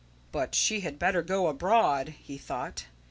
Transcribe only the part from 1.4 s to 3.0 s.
abroad," he thought.